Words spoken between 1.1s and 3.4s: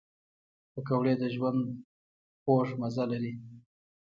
د ژوند خوږ مزه لري